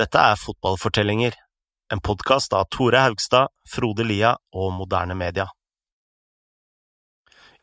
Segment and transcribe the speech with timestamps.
[0.00, 1.34] Dette er Fotballfortellinger,
[1.92, 5.44] en podkast av Tore Haugstad, Frode Lia og Moderne Media.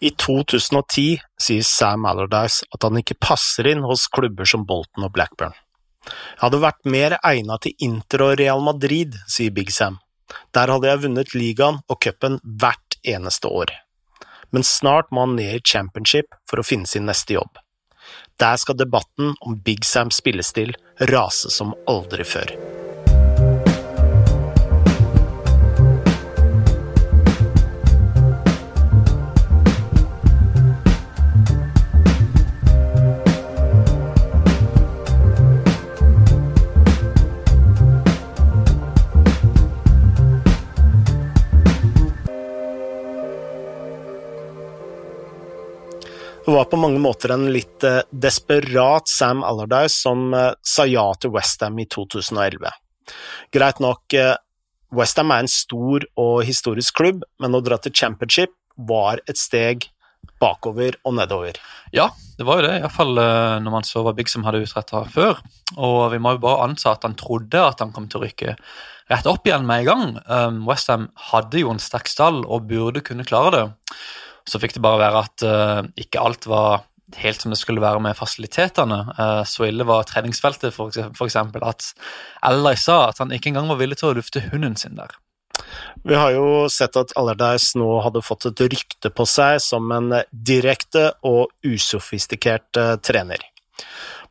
[0.05, 5.15] I 2010 sier Sam Allardyce at han ikke passer inn hos klubber som Bolton og
[5.15, 5.57] Blackburn.
[6.05, 9.97] Jeg hadde vært mer egnet til Inter og Real Madrid, sier Big Sam.
[10.53, 13.73] Der hadde jeg vunnet ligaen og cupen hvert eneste år.
[14.53, 17.57] Men snart må han ned i championship for å finne sin neste jobb.
[18.39, 20.75] Der skal debatten om Big Sams spillestil
[21.09, 22.76] rase som aldri før.
[46.69, 51.79] På mange måter en litt eh, desperat Sam Allardyce som eh, sa ja til Westham
[51.79, 52.69] i 2011.
[53.55, 54.35] Greit nok, eh,
[54.95, 58.53] Westham er en stor og historisk klubb, men å dra til championship
[58.89, 59.89] var et steg
[60.41, 61.57] bakover og nedover.
[61.95, 65.39] Ja, det var jo det, iallfall når man så hva Bigsom hadde utretta før.
[65.81, 68.53] Og vi må jo bare anta at han trodde at han kom til å rykke
[69.09, 70.13] rett opp igjen med en gang.
[70.27, 73.65] Um, Westham hadde jo en sterk stall og burde kunne klare det.
[74.47, 78.01] Så fikk det bare være at uh, ikke alt var helt som det skulle være
[78.03, 78.99] med fasilitetene.
[79.17, 80.91] Uh, så ille var treningsfeltet, for
[81.27, 81.91] eksempel at
[82.47, 85.15] Ellai sa at han ikke engang var villig til å lufte hunden sin der.
[86.07, 90.19] Vi har jo sett at Allardyce nå hadde fått et rykte på seg som en
[90.31, 93.41] direkte og usofistikert uh, trener.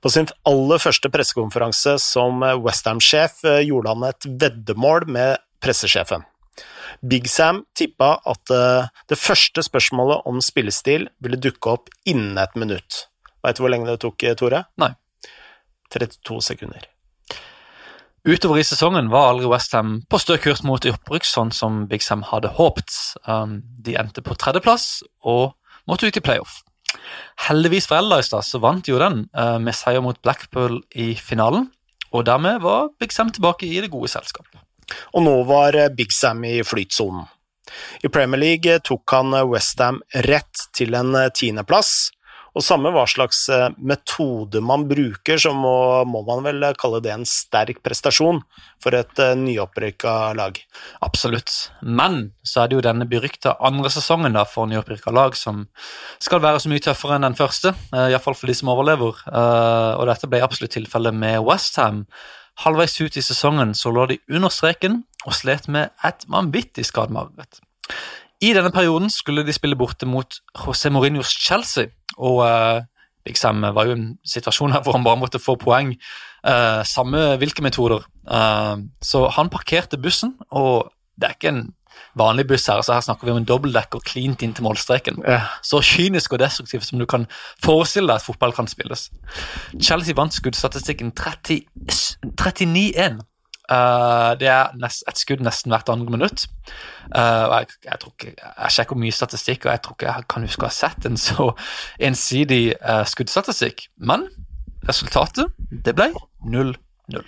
[0.00, 6.22] På sin aller første pressekonferanse som Westham-sjef gjorde han et veddemål med pressesjefen.
[7.02, 12.56] Big Sam tippa at uh, det første spørsmålet om spillestil ville dukke opp innen et
[12.58, 13.06] minutt.
[13.44, 14.64] Veit du hvor lenge det tok, eh, Tore?
[14.80, 14.92] Nei.
[15.94, 16.86] 32 sekunder.
[18.26, 22.24] Utover i sesongen var aldri Westham på stø kurs mot opprykk, sånn som Big Sam
[22.26, 22.90] hadde håpet.
[23.28, 25.54] Um, de endte på tredjeplass og
[25.86, 26.64] måtte ut i playoff.
[27.46, 31.68] Heldigvis for Ellice så vant jo den uh, med seier mot Blackpool i finalen,
[32.10, 34.58] og dermed var Big Sam tilbake i det gode selskapet
[35.12, 37.26] og nå var eh, Big Sam i flytsonen.
[38.06, 42.12] I Premier League tok han eh, Westham rett til en eh, tiendeplass,
[42.56, 43.42] og samme hva slags
[43.76, 45.74] metode man bruker, så må,
[46.08, 48.38] må, man vel kalle det en sterk prestasjon
[48.80, 50.56] for et nyopprykka lag.
[51.04, 51.52] Absolutt,
[51.84, 55.66] men så er det jo denne berykta andre sesongen da for nyopprykka lag som
[56.16, 60.32] skal være så mye tøffere enn den første, iallfall for de som overlever, og dette
[60.32, 62.06] ble absolutt tilfellet med Westham
[62.62, 67.60] Halvveis ut i sesongen så lå de under streken og slet med et vanvittig skademareritt.
[68.44, 72.84] I denne perioden skulle de spille borte mot José Mourinhos Chelsea, og uh,
[73.24, 75.94] Big Sam var jo en situasjon her hvor han bare måtte få poeng,
[76.44, 78.04] uh, samme hvilke metoder.
[78.28, 81.64] Uh, så han parkerte bussen, og det er ikke en
[82.18, 85.22] vanlig buss her, så her snakker vi om en dobbeltdekker klint inn til målstreken.
[85.26, 85.40] Ja.
[85.66, 87.26] Så kynisk og destruktivt som du kan
[87.64, 89.02] forestille deg at fotball kan spilles.
[89.80, 93.24] Chelsea vant skuddstatistikken 39-1.
[93.66, 96.44] Uh, det er nest, et skudd nesten hvert andre minutt.
[97.10, 100.46] Uh, jeg, jeg, tror ikke, jeg sjekker mye statistikk, og jeg tror ikke jeg kan
[100.46, 101.48] huske å ha sett en så
[101.98, 103.88] ensidig uh, skuddstatistikk.
[103.98, 104.28] Men
[104.86, 105.50] resultatet,
[105.82, 106.12] det ble
[106.46, 107.26] 0-0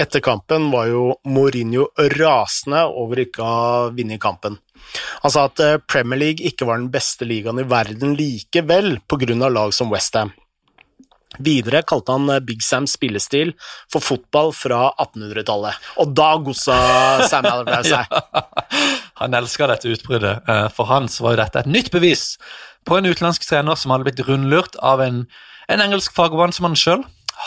[0.00, 4.58] etter kampen var jo Mourinho rasende over ikke å ha vunnet kampen.
[5.24, 9.48] Han sa at eh, Premier League ikke var den beste ligaen i verden likevel, pga.
[9.48, 10.34] lag som Westham.
[11.42, 13.54] Videre kalte han eh, Big Sams spillestil
[13.92, 16.78] for fotball fra 1800-tallet, og da gossa
[17.28, 18.06] Sam Allardyce seg.
[18.36, 18.46] ja,
[19.22, 20.46] han elska dette utbruddet.
[20.46, 22.34] Eh, for hans var jo dette et nytt bevis
[22.86, 25.24] på en utenlandsk trener som hadde blitt rundlurt av en,
[25.72, 27.04] en engelsk han sjøl.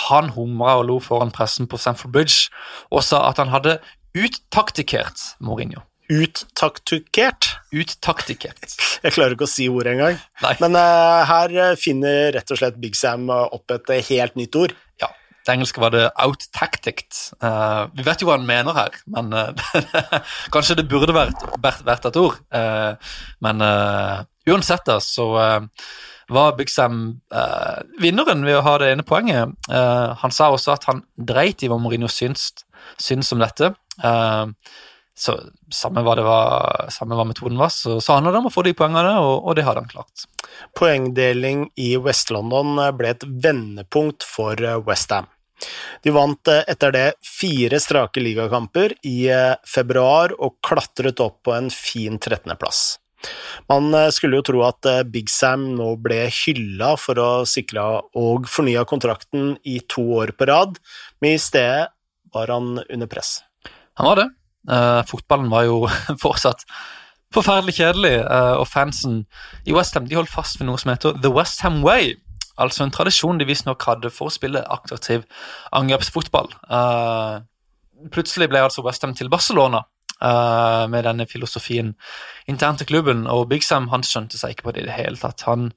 [0.10, 2.50] Han humra og lo foran pressen på Stamford Bridge
[2.94, 3.80] og sa at han hadde
[4.18, 5.84] uttaktikert Mourinho.
[6.10, 7.52] Uttaktikert?
[7.70, 8.74] Uttaktikert.
[9.06, 10.18] Jeg klarer ikke å si ordet engang.
[10.62, 14.74] Men uh, her finner rett og slett Big Sam opp et helt nytt ord.
[15.02, 15.12] Ja.
[15.46, 17.14] Det engelske var det out-tacticked.
[17.42, 19.70] Uh, vi vet jo hva han mener her, men uh,
[20.54, 22.42] kanskje det burde vært, vært, vært et ord.
[23.46, 23.64] men
[24.50, 25.30] uansett, da, så
[26.30, 29.56] var Big uh, vinneren ved å ha det ene poenget.
[29.70, 32.52] Uh, han sa også at han dreit i hva Mourinho syns,
[33.02, 33.74] syns om dette.
[34.04, 34.54] Uh,
[35.20, 35.36] så
[35.74, 38.76] samme hva, var, samme hva, metoden var, så, så handla det om å få de
[38.78, 40.24] poengene, og, og det hadde han klart.
[40.80, 44.56] Poengdeling i West-London ble et vendepunkt for
[44.88, 45.28] Westham.
[46.06, 49.28] De vant etter det fire strake ligakamper i
[49.68, 52.86] februar og klatret opp på en fin 13.-plass.
[53.70, 57.86] Man eh, skulle jo tro at eh, Big Sam nå ble hylla for å sikre
[58.18, 60.80] og fornya kontrakten i to år på rad,
[61.22, 61.90] men i stedet
[62.34, 63.40] var han under press.
[64.00, 64.30] Han var det.
[64.70, 65.84] Uh, fotballen var jo
[66.24, 66.66] fortsatt
[67.34, 69.24] forferdelig kjedelig, uh, og fansen
[69.70, 72.16] i Westham holdt fast ved noe som heter The Westham Way.
[72.60, 75.24] Altså en tradisjon de visstnok hadde for å spille attraktiv
[75.76, 76.52] angrepsfotball.
[76.68, 77.42] Uh,
[78.14, 79.86] plutselig ble altså Westham til Barcelona
[80.20, 81.94] med denne filosofien
[82.52, 85.20] internt i klubben, og Big Sam han skjønte seg ikke på det i det hele
[85.22, 85.46] tatt.
[85.48, 85.70] Han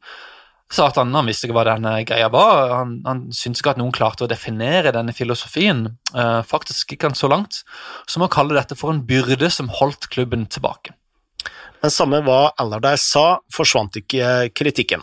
[0.72, 2.72] sa at han, han visste ikke hva denne greia var.
[2.78, 5.84] Han, han syntes ikke at noen klarte å definere denne filosofien.
[6.14, 7.62] Uh, faktisk gikk han så langt
[8.10, 10.96] som å kalle dette for en byrde som holdt klubben tilbake.
[11.82, 15.02] Men samme hva Allardyce sa, forsvant ikke kritikken.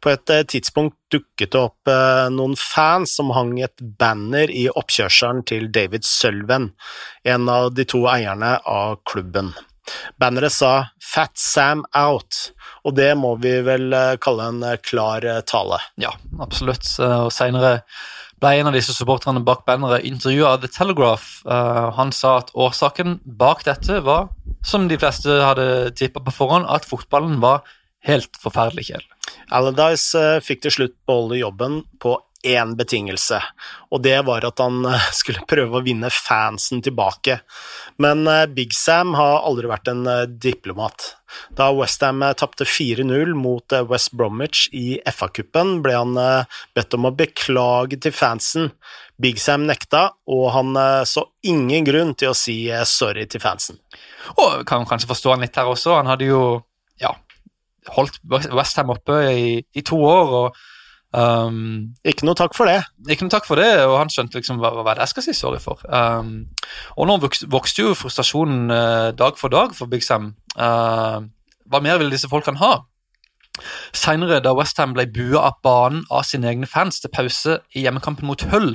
[0.00, 4.66] På et eh, tidspunkt dukket det opp eh, noen fans som hang et banner i
[4.70, 6.70] oppkjørselen til David Sølven,
[7.24, 9.54] en av de to eierne av klubben.
[10.18, 12.50] Banneret sa 'Fat Sam out',
[12.84, 15.78] og det må vi vel eh, kalle en klar tale.
[16.02, 16.10] Ja,
[16.42, 16.88] absolutt.
[16.98, 17.80] Og Seinere
[18.42, 21.46] ble en av disse supporterne bak banneret intervjua av The Telegraph.
[21.96, 24.28] Han sa at årsaken bak dette var,
[24.66, 27.62] som de fleste hadde tippa på forhånd, at fotballen var
[28.06, 29.15] helt forferdelig kjedelig.
[29.54, 32.16] Allardyce fikk til slutt beholde jobben på
[32.46, 33.40] én betingelse,
[33.90, 37.40] og det var at han eh, skulle prøve å vinne fansen tilbake.
[38.02, 41.12] Men eh, Big Sam har aldri vært en eh, diplomat.
[41.58, 46.14] Da Westham tapte 4-0 mot West Bromwich i FA-cupen, ble han
[46.72, 48.70] bedt om å beklage til fansen.
[49.20, 50.70] Big Sam nekta, og han
[51.04, 52.56] så ingen grunn til å si
[52.88, 53.82] sorry til fansen.
[54.38, 55.98] Og kan kanskje forstå han litt her også.
[55.98, 56.40] Han hadde jo
[57.02, 57.12] ja,
[57.94, 60.34] holdt Westham oppe i, i to år.
[60.40, 60.64] og
[61.16, 62.82] Um, ikke noe takk for det.
[63.08, 65.60] Ikke noe takk for det, og han skjønte liksom hva, hva jeg skal si sorry
[65.62, 65.80] for.
[65.88, 66.50] Um,
[66.98, 70.34] og nå vokste, vokste jo frustrasjonen uh, dag for dag for Big Sam.
[70.58, 71.24] Uh,
[71.70, 72.74] hva mer ville disse folkene ha?
[73.96, 78.28] Seinere, da Westham ble bua av banen av sine egne fans til pause i hjemmekampen
[78.28, 78.74] mot Hull,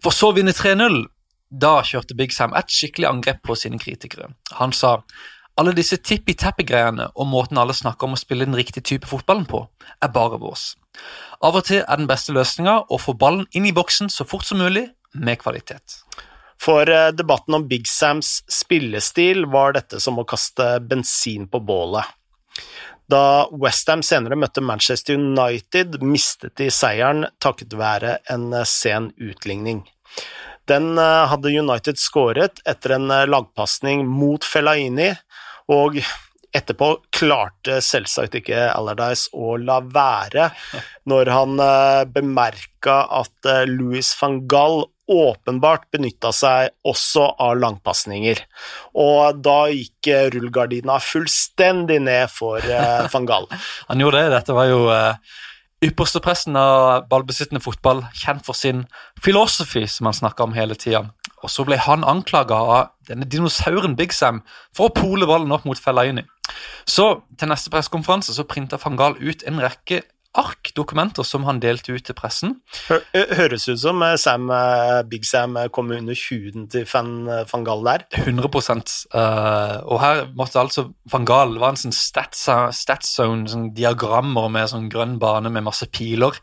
[0.00, 1.02] for så å vinne 3-0,
[1.52, 4.30] da kjørte Big Sam et skikkelig angrep på sine kritikere.
[4.56, 4.98] Han sa
[5.58, 9.64] alle disse tippi-tappi-greiene og måten alle snakker om å spille den riktige type fotballen på,
[10.02, 10.70] er bare vårs.
[11.42, 14.46] Av og til er den beste løsninga å få ballen inn i boksen så fort
[14.46, 16.02] som mulig, med kvalitet.
[16.60, 22.04] For eh, debatten om Big Sams spillestil var dette som å kaste bensin på bålet.
[23.08, 29.86] Da Westham senere møtte Manchester United, mistet de seieren takket være en eh, sen utligning.
[30.68, 35.14] Den eh, hadde United skåret etter en lagpasning mot Fellaini,
[35.72, 36.00] og
[36.56, 40.48] Etterpå klarte selvsagt ikke Allardyce å la være
[41.10, 48.40] når han uh, bemerka at uh, Louis van Gall åpenbart benytta seg også av langpasninger.
[49.00, 53.48] Og da gikk uh, rullegardina fullstendig ned for van Gall.
[53.92, 54.32] han gjorde det.
[54.38, 54.82] Dette var jo
[55.84, 58.84] ypperste pressen av ballbesittende fotball, kjent for sin
[59.22, 61.04] filosofi, som han snakka om hele tida.
[61.38, 64.42] Og så ble han anklaga av denne dinosauren Big Sam
[64.74, 66.24] for å pole ballen opp mot Fellaini.
[66.88, 70.02] Så til neste pressekonferanse så printa van Gahl ut en rekke
[70.36, 72.58] ark, dokumenter, som han delte ut til pressen.
[72.88, 77.12] Høres ut som eh, Sam, eh, Big Sam eh, kom under huden til van,
[77.50, 78.04] van Gaal der.
[78.20, 82.46] 100 uh, Og her måtte altså van Gaal var en sånn stats,
[82.76, 86.36] stats zone, sånn diagrammer med sånn grønn bane med masse piler,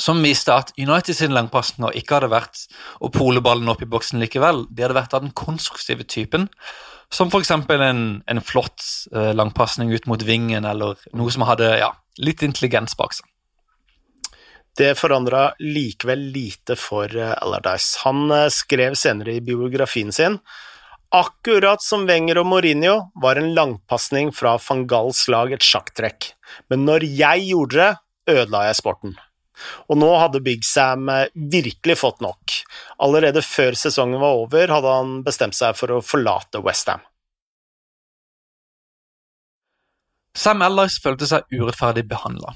[0.00, 2.62] som viste at United sin langpasninger ikke hadde vært
[3.00, 4.64] å pole ballen opp i boksen likevel.
[4.70, 6.48] De hadde vært av den konstruktive typen.
[7.10, 7.50] Som f.eks.
[7.50, 12.96] En, en flott uh, langpasning ut mot vingen, eller noe som hadde ja, litt intelligens
[12.98, 13.26] bak seg.
[14.78, 18.00] Det forandra likevel lite for uh, Allardyce.
[18.04, 20.38] Han uh, skrev senere i biografien sin
[21.10, 26.28] Akkurat som Wenger og Mourinho var en langpasning fra van Galls lag et sjakktrekk,
[26.70, 27.88] men når jeg gjorde det,
[28.30, 29.16] ødela jeg sporten.
[29.90, 32.54] Og nå hadde Big Sam eh, virkelig fått nok.
[33.02, 37.02] Allerede før sesongen var over, hadde han bestemt seg for å forlate Westham.
[40.36, 42.54] Sam Ellers følte seg urettferdig behandla.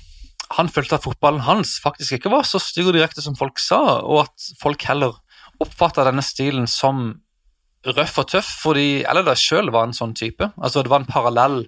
[0.55, 3.81] Han følte at fotballen hans faktisk ikke var så stygg og direkte som folk sa,
[4.05, 5.17] og at folk heller
[5.63, 7.07] oppfatta denne stilen som
[7.85, 10.51] røff og tøff, fordi Allardyce sjøl var en sånn type.
[10.57, 11.59] Altså Det var en parallell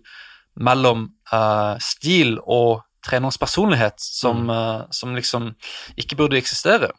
[0.56, 4.52] mellom uh, stil og trenerens personlighet som, mm.
[4.52, 5.52] uh, som, liksom
[6.00, 6.90] ikke burde eksistere.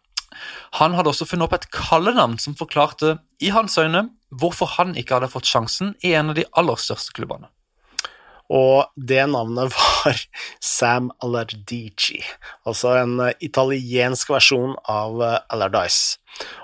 [0.78, 5.18] Han hadde også funnet opp et kallenavn som forklarte, i hans øyne, hvorfor han ikke
[5.18, 7.50] hadde fått sjansen i en av de aller største klubbene.
[8.54, 10.22] Og det navnet var
[10.63, 12.22] Sam Alardici,
[12.68, 15.48] altså en eh, italiensk versjon av Alardice.
[15.58, 16.18] Allardyce.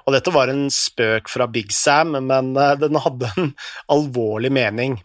[0.05, 3.53] Og dette var en spøk fra Big Sam, men den hadde en
[3.93, 4.99] alvorlig mening.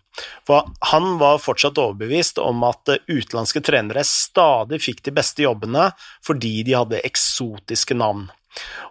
[0.49, 5.93] For han var fortsatt overbevist om at utenlandske trenere stadig fikk de beste jobbene
[6.27, 8.27] fordi de hadde eksotiske navn.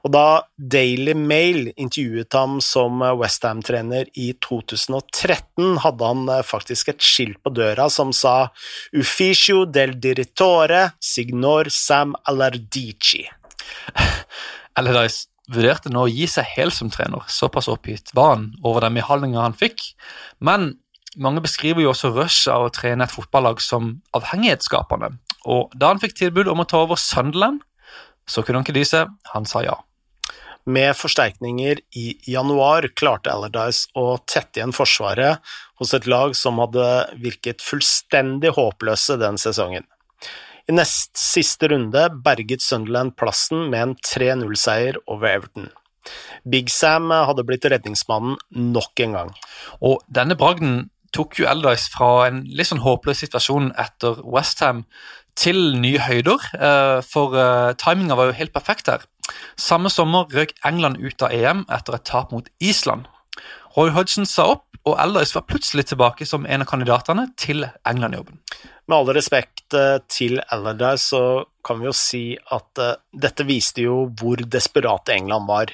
[0.06, 0.26] Og da
[0.58, 7.90] Daily Mail intervjuet ham som Westham-trener i 2013, hadde han faktisk et skilt på døra
[7.94, 8.50] som sa
[8.96, 13.26] Ufficio del direttore signor Sam Alardici.
[14.78, 18.98] Allardyce vurderte nå å gi seg helt som trener, såpass oppgitt var han over den
[19.00, 19.84] behandlinga han fikk.
[20.44, 20.74] Men
[21.18, 25.16] mange beskriver jo også rushet av å trene et fotballag som avhengighetsskapende.
[25.48, 27.64] Og da han fikk tilbud om å ta over Sunderland,
[28.30, 29.06] så kunne han ikke dy.
[29.34, 29.78] Han sa ja.
[30.68, 35.40] Med forsterkninger i januar klarte Allardyce å tette igjen forsvaret
[35.80, 36.88] hos et lag som hadde
[37.24, 39.88] virket fullstendig håpløse den sesongen.
[40.68, 45.70] I nest siste runde berget Sunderland plassen med en 3-0-seier over Everton.
[46.44, 49.32] Big Sam hadde blitt redningsmannen nok en gang.
[49.80, 54.84] Og denne bragden tok jo Allardyce fra en litt sånn håpløs situasjon etter Westham
[55.38, 59.06] til nye høyder, eh, for eh, timinga var jo helt perfekt her.
[59.60, 63.06] Samme sommer røk England ut av EM etter et tap mot Island.
[63.78, 68.40] Roy Hodgson sa opp, og Allardyce var plutselig tilbake som en av kandidatene til England-jobben.
[68.88, 71.24] Med all respekt eh, til Allardyce så
[71.68, 72.24] kan vi jo si
[72.56, 72.80] at
[73.12, 75.74] dette viste jo hvor desperate England var.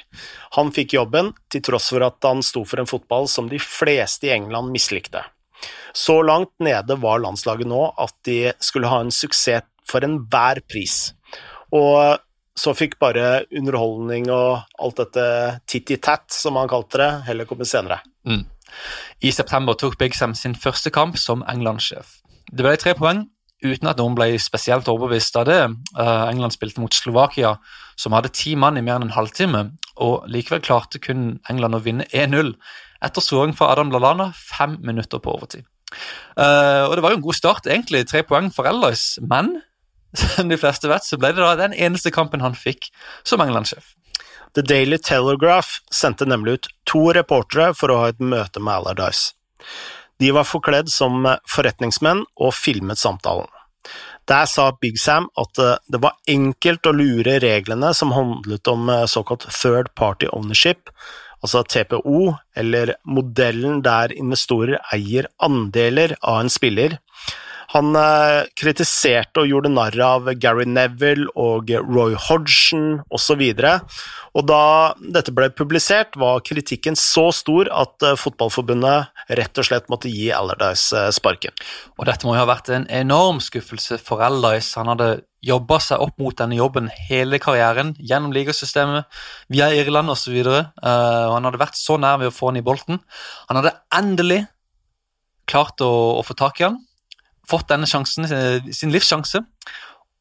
[0.58, 4.28] Han fikk jobben til tross for at han sto for en fotball som de fleste
[4.28, 5.22] i England mislikte.
[5.94, 11.14] Så langt nede var landslaget nå at de skulle ha en suksess for enhver pris.
[11.74, 12.20] Og
[12.58, 15.26] så fikk bare underholdning og alt dette
[15.70, 18.00] titty-tat, som han kalte det, heller komme senere.
[18.30, 18.46] Mm.
[19.26, 22.20] I september tok Big Sam sin første kamp som England-sjef.
[22.54, 23.26] Det ble tre poeng,
[23.64, 25.62] uten at noen ble spesielt overbevist av det.
[25.98, 27.56] Uh, England spilte mot Slovakia,
[27.98, 29.64] som hadde ti mann i mer enn en halvtime,
[30.04, 32.54] og likevel klarte kun England å vinne 1-0
[33.04, 35.66] etter scoring fra Adam Lallana fem minutter på overtid.
[36.38, 39.60] Uh, og Det var jo en god start, egentlig, tre poeng for Allardyce, men
[40.20, 42.90] som de fleste vet, så ble det da den eneste kampen han fikk
[43.26, 43.94] som England-sjef.
[44.54, 49.34] The Daily Telegraph sendte nemlig ut to reportere for å ha et møte med Allardyce.
[50.22, 53.50] De var forkledd som forretningsmenn og filmet samtalen.
[54.30, 58.88] Der sa Big Sam at eh, det var enkelt å lure reglene som handlet om
[58.90, 60.94] eh, såkalt third party ownership,
[61.44, 66.98] altså TPO, eller modellen der investorer eier andeler av en spiller,
[67.74, 73.42] han eh, kritiserte og gjorde narr av Gary Neville og Roy Hodgson osv.
[74.34, 74.66] Og da
[75.02, 80.30] dette ble publisert, var kritikken så stor at eh, Fotballforbundet rett og slett måtte gi
[80.36, 81.58] Allardyce eh, sparken.
[81.98, 84.78] Og dette må jo ha vært en enorm skuffelse for Allardyce.
[84.78, 85.12] Han hadde
[85.44, 89.10] jobba seg opp mot denne jobben hele karrieren, gjennom ligasystemet,
[89.52, 90.38] via Irland osv.
[90.46, 93.02] Og, og han hadde vært så nær ved å få han i bolten.
[93.50, 94.44] Han hadde endelig
[95.50, 96.84] klart å, å få tak i han
[97.50, 98.28] fått denne sjansen,
[98.74, 99.44] sin livssjanse.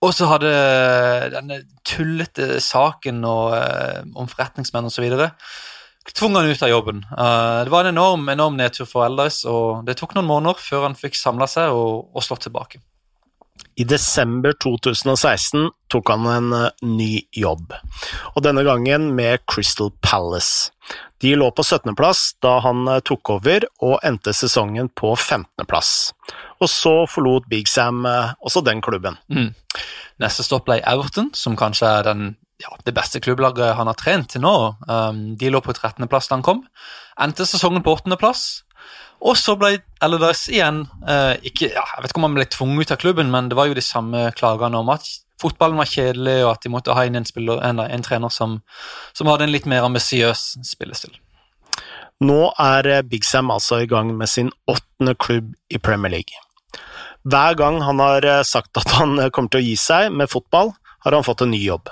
[0.02, 0.50] Og så hadde
[1.30, 5.04] denne tullete saken og, uh, om forretningsmenn osv.
[6.10, 7.04] tvunget han ut av jobben.
[7.12, 10.88] Uh, det var en enorm, enorm nedtur for Elders, og det tok noen måneder før
[10.88, 12.82] han fikk samla seg og, og, slått tilbake.
[13.80, 17.72] I desember 2016 tok han en uh, ny jobb,
[18.34, 20.72] og denne gangen med Crystal Palace.
[21.22, 25.92] De lå på 17.-plass da han tok over, og endte sesongen på 15.-plass
[26.62, 29.18] og så forlot Big Sam eh, også den klubben.
[29.32, 29.50] Mm.
[30.22, 34.32] Neste stopp ble Everton, som kanskje er den, ja, det beste klubblaget han har trent
[34.34, 34.54] til nå.
[34.86, 36.62] Um, de lå på 13.-plass da han kom.
[37.20, 38.62] Endte sesongen på 8.-plass.
[39.22, 42.88] Og så ble Elders igjen uh, ikke, ja, Jeg vet ikke om han ble tvunget
[42.88, 45.06] ut av klubben, men det var jo de samme klagene om at
[45.42, 48.60] fotballen var kjedelig, og at de måtte ha inn en, spiller, en, en trener som,
[49.16, 51.14] som, hadde en litt mer ambisiøs spillestil.
[52.22, 56.42] Nå er eh, Big Sam altså i gang med sin åttende klubb i Premier League.
[57.26, 60.30] Hver gang han har eh, sagt at han eh, kommer til å gi seg med
[60.30, 60.70] fotball,
[61.02, 61.90] har han fått en ny jobb.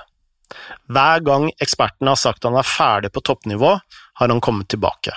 [0.91, 3.75] Hver gang ekspertene har sagt han er ferdig på toppnivå,
[4.19, 5.15] har han kommet tilbake.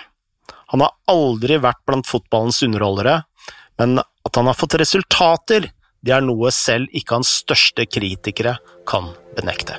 [0.74, 3.20] Han har aldri vært blant fotballens underholdere,
[3.78, 5.68] men at han har fått resultater,
[6.02, 8.56] det er noe selv ikke hans største kritikere
[8.90, 9.78] kan benekte.